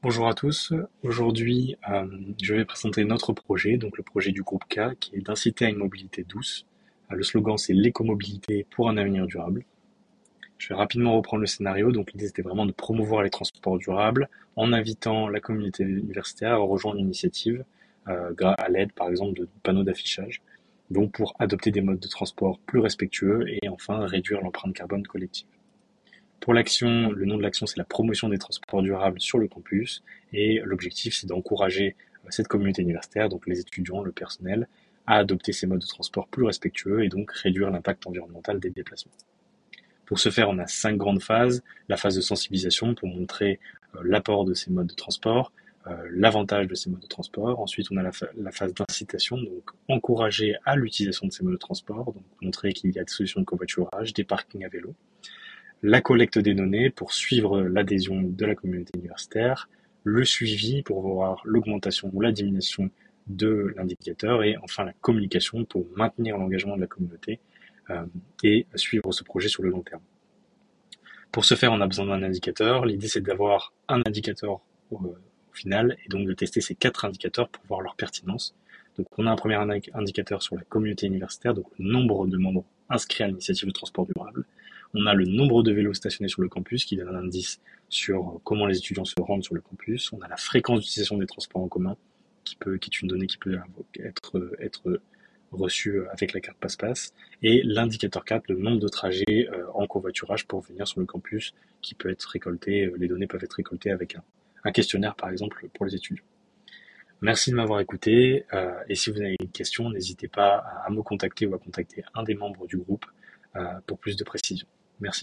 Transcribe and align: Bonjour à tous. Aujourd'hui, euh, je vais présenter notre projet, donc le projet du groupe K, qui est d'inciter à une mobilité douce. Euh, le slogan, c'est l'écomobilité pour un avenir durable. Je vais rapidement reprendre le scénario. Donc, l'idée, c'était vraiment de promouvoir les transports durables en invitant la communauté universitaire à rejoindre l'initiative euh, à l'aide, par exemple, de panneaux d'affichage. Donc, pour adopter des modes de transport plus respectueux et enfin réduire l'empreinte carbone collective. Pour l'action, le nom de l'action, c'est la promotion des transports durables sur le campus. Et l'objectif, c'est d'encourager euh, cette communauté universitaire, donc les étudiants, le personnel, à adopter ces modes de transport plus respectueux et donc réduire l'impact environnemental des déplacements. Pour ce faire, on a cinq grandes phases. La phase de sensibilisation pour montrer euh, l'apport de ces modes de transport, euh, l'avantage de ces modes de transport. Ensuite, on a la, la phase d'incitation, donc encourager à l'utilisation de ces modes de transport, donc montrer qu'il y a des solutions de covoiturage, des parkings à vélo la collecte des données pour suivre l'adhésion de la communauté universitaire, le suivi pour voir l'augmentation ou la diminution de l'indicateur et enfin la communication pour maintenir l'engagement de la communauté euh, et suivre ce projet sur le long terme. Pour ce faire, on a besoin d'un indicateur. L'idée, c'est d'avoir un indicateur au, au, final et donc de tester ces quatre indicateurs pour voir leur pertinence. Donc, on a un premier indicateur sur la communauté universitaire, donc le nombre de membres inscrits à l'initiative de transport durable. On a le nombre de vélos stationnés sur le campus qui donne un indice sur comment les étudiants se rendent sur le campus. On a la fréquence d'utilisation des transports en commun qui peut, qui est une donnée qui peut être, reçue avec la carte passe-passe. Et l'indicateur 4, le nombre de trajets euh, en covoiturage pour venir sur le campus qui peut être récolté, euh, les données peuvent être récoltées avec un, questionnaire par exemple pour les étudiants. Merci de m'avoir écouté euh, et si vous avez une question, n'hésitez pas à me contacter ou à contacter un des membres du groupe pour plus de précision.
Bonjour 0.00 0.28
à 0.28 0.34
tous. 0.34 0.72
Aujourd'hui, 1.02 1.74
euh, 1.90 2.06
je 2.40 2.54
vais 2.54 2.64
présenter 2.64 3.04
notre 3.04 3.32
projet, 3.32 3.78
donc 3.78 3.96
le 3.96 4.04
projet 4.04 4.30
du 4.30 4.44
groupe 4.44 4.62
K, 4.68 4.96
qui 5.00 5.16
est 5.16 5.20
d'inciter 5.20 5.64
à 5.64 5.70
une 5.70 5.78
mobilité 5.78 6.22
douce. 6.22 6.66
Euh, 7.10 7.16
le 7.16 7.24
slogan, 7.24 7.58
c'est 7.58 7.72
l'écomobilité 7.72 8.64
pour 8.70 8.88
un 8.88 8.96
avenir 8.96 9.26
durable. 9.26 9.64
Je 10.56 10.68
vais 10.68 10.76
rapidement 10.76 11.16
reprendre 11.16 11.40
le 11.40 11.48
scénario. 11.48 11.90
Donc, 11.90 12.12
l'idée, 12.12 12.28
c'était 12.28 12.42
vraiment 12.42 12.64
de 12.64 12.70
promouvoir 12.70 13.24
les 13.24 13.30
transports 13.30 13.76
durables 13.76 14.28
en 14.54 14.72
invitant 14.72 15.28
la 15.28 15.40
communauté 15.40 15.82
universitaire 15.82 16.52
à 16.52 16.58
rejoindre 16.58 16.98
l'initiative 16.98 17.64
euh, 18.06 18.32
à 18.40 18.68
l'aide, 18.68 18.92
par 18.92 19.08
exemple, 19.08 19.36
de 19.36 19.48
panneaux 19.64 19.82
d'affichage. 19.82 20.42
Donc, 20.92 21.10
pour 21.10 21.34
adopter 21.40 21.72
des 21.72 21.80
modes 21.80 21.98
de 21.98 22.08
transport 22.08 22.60
plus 22.60 22.78
respectueux 22.78 23.48
et 23.48 23.68
enfin 23.68 24.06
réduire 24.06 24.42
l'empreinte 24.42 24.74
carbone 24.74 25.04
collective. 25.04 25.57
Pour 26.40 26.54
l'action, 26.54 27.10
le 27.10 27.26
nom 27.26 27.36
de 27.36 27.42
l'action, 27.42 27.66
c'est 27.66 27.78
la 27.78 27.84
promotion 27.84 28.28
des 28.28 28.38
transports 28.38 28.82
durables 28.82 29.20
sur 29.20 29.38
le 29.38 29.48
campus. 29.48 30.02
Et 30.32 30.60
l'objectif, 30.64 31.14
c'est 31.14 31.26
d'encourager 31.26 31.96
euh, 32.24 32.28
cette 32.30 32.48
communauté 32.48 32.82
universitaire, 32.82 33.28
donc 33.28 33.46
les 33.46 33.60
étudiants, 33.60 34.02
le 34.02 34.12
personnel, 34.12 34.68
à 35.06 35.16
adopter 35.16 35.52
ces 35.52 35.66
modes 35.66 35.80
de 35.80 35.86
transport 35.86 36.28
plus 36.28 36.44
respectueux 36.44 37.02
et 37.02 37.08
donc 37.08 37.32
réduire 37.32 37.70
l'impact 37.70 38.06
environnemental 38.06 38.60
des 38.60 38.70
déplacements. 38.70 39.12
Pour 40.06 40.18
ce 40.18 40.30
faire, 40.30 40.48
on 40.48 40.58
a 40.58 40.66
cinq 40.66 40.96
grandes 40.96 41.22
phases. 41.22 41.62
La 41.88 41.96
phase 41.96 42.16
de 42.16 42.20
sensibilisation 42.20 42.94
pour 42.94 43.08
montrer 43.08 43.58
euh, 43.96 44.00
l'apport 44.04 44.44
de 44.44 44.54
ces 44.54 44.70
modes 44.70 44.86
de 44.86 44.94
transport, 44.94 45.52
euh, 45.86 45.96
l'avantage 46.12 46.68
de 46.68 46.74
ces 46.74 46.88
modes 46.88 47.02
de 47.02 47.06
transport. 47.08 47.58
Ensuite, 47.60 47.88
on 47.90 47.96
a 47.96 48.02
la, 48.02 48.10
la 48.36 48.52
phase 48.52 48.72
d'incitation, 48.74 49.38
donc 49.38 49.70
encourager 49.88 50.54
à 50.64 50.76
l'utilisation 50.76 51.26
de 51.26 51.32
ces 51.32 51.42
modes 51.42 51.54
de 51.54 51.58
transport, 51.58 52.12
donc 52.12 52.24
montrer 52.40 52.72
qu'il 52.72 52.94
y 52.94 52.98
a 52.98 53.04
des 53.04 53.12
solutions 53.12 53.40
de 53.40 53.44
covoiturage, 53.44 54.14
des 54.14 54.24
parkings 54.24 54.64
à 54.64 54.68
vélo 54.68 54.94
la 55.82 56.00
collecte 56.00 56.38
des 56.38 56.54
données 56.54 56.90
pour 56.90 57.12
suivre 57.12 57.60
l'adhésion 57.60 58.20
de 58.22 58.46
la 58.46 58.54
communauté 58.54 58.90
universitaire, 58.96 59.68
le 60.04 60.24
suivi 60.24 60.82
pour 60.82 61.02
voir 61.02 61.42
l'augmentation 61.44 62.10
ou 62.12 62.20
la 62.20 62.32
diminution 62.32 62.90
de 63.26 63.74
l'indicateur 63.76 64.42
et 64.42 64.56
enfin 64.62 64.84
la 64.84 64.94
communication 64.94 65.64
pour 65.64 65.86
maintenir 65.96 66.38
l'engagement 66.38 66.76
de 66.76 66.80
la 66.80 66.86
communauté 66.86 67.40
euh, 67.90 68.04
et 68.42 68.66
suivre 68.74 69.12
ce 69.12 69.22
projet 69.22 69.48
sur 69.48 69.62
le 69.62 69.70
long 69.70 69.82
terme. 69.82 70.02
Pour 71.30 71.44
ce 71.44 71.54
faire, 71.54 71.72
on 71.72 71.80
a 71.80 71.86
besoin 71.86 72.06
d'un 72.06 72.22
indicateur. 72.22 72.86
L'idée, 72.86 73.06
c'est 73.06 73.20
d'avoir 73.20 73.74
un 73.88 74.00
indicateur 74.06 74.60
au, 74.90 74.96
au, 74.96 75.16
final 75.52 75.96
et 76.04 76.08
donc 76.08 76.26
de 76.26 76.32
tester 76.32 76.60
ces 76.60 76.74
quatre 76.74 77.04
indicateurs 77.04 77.48
pour 77.48 77.64
voir 77.66 77.80
leur 77.80 77.96
pertinence. 77.96 78.54
Donc, 78.96 79.06
on 79.16 79.26
a 79.26 79.30
un 79.30 79.36
premier 79.36 79.56
indicateur 79.94 80.42
sur 80.42 80.56
la 80.56 80.62
communauté 80.62 81.06
universitaire, 81.06 81.52
donc 81.52 81.66
le 81.78 81.90
nombre 81.90 82.26
de 82.26 82.36
membres 82.36 82.64
inscrits 82.88 83.24
à 83.24 83.26
l'initiative 83.26 83.66
de 83.66 83.72
transport 83.72 84.06
durable. 84.06 84.44
On 84.94 85.06
a 85.06 85.14
le 85.14 85.26
nombre 85.26 85.62
de 85.62 85.72
vélos 85.72 85.94
stationnés 85.94 86.28
sur 86.28 86.42
le 86.42 86.48
campus 86.48 86.84
qui 86.84 86.96
donne 86.96 87.08
un 87.08 87.18
indice 87.18 87.60
sur 87.88 88.40
comment 88.44 88.66
les 88.66 88.78
étudiants 88.78 89.04
se 89.04 89.14
rendent 89.20 89.44
sur 89.44 89.54
le 89.54 89.60
campus. 89.60 90.12
On 90.12 90.20
a 90.20 90.28
la 90.28 90.36
fréquence 90.36 90.80
d'utilisation 90.80 91.18
des 91.18 91.26
transports 91.26 91.62
en 91.62 91.68
commun 91.68 91.96
qui 92.44 92.56
peut, 92.56 92.78
qui 92.78 92.90
est 92.90 93.00
une 93.02 93.08
donnée 93.08 93.26
qui 93.26 93.36
peut 93.36 93.58
être, 93.98 95.00
reçue 95.50 96.02
avec 96.10 96.34
la 96.34 96.40
carte 96.40 96.58
passe-passe. 96.58 97.14
Et 97.42 97.62
l'indicateur 97.62 98.24
4, 98.24 98.48
le 98.48 98.56
nombre 98.56 98.80
de 98.80 98.88
trajets 98.88 99.48
euh, 99.50 99.64
en 99.72 99.86
covoiturage 99.86 100.46
pour 100.46 100.60
venir 100.60 100.86
sur 100.86 101.00
le 101.00 101.06
campus 101.06 101.54
qui 101.80 101.94
peut 101.94 102.10
être 102.10 102.24
récolté, 102.24 102.84
euh, 102.84 102.96
les 102.98 103.08
données 103.08 103.26
peuvent 103.26 103.42
être 103.42 103.54
récoltées 103.54 103.90
avec 103.90 104.16
un, 104.64 104.72
questionnaire 104.72 105.14
par 105.14 105.30
exemple 105.30 105.66
pour 105.72 105.86
les 105.86 105.94
étudiants. 105.94 106.24
Merci 107.22 107.50
de 107.50 107.56
m'avoir 107.56 107.80
écouté 107.80 108.44
euh, 108.52 108.74
et 108.90 108.94
si 108.94 109.10
vous 109.10 109.22
avez 109.22 109.36
une 109.40 109.48
question, 109.48 109.88
n'hésitez 109.88 110.28
pas 110.28 110.56
à 110.84 110.90
me 110.90 111.00
contacter 111.00 111.46
ou 111.46 111.54
à 111.54 111.58
contacter 111.58 112.04
un 112.12 112.22
des 112.24 112.34
membres 112.34 112.66
du 112.66 112.76
groupe 112.76 113.06
pour 113.86 113.98
plus 113.98 114.14
de 114.14 114.22
précision. 114.22 114.68